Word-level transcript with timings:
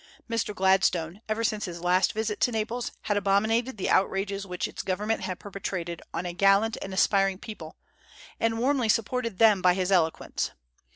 Mr. 0.27 0.55
Gladstone, 0.55 1.21
ever 1.29 1.43
since 1.43 1.65
his 1.65 1.79
last 1.79 2.13
visit 2.13 2.39
to 2.39 2.51
Naples, 2.51 2.91
had 3.01 3.17
abominated 3.17 3.77
the 3.77 3.91
outrages 3.91 4.47
which 4.47 4.67
its 4.67 4.81
government 4.81 5.21
had 5.21 5.37
perpetrated 5.39 6.01
on 6.11 6.25
a 6.25 6.33
gallant 6.33 6.75
and 6.81 6.91
aspiring 6.91 7.37
people, 7.37 7.75
and 8.39 8.57
warmly 8.57 8.89
supported 8.89 9.37
them 9.37 9.61
by 9.61 9.75
his 9.75 9.91
eloquence. 9.91 10.53